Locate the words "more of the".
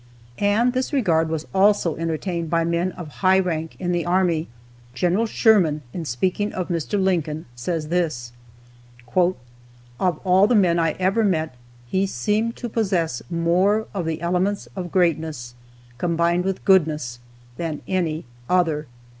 13.29-14.21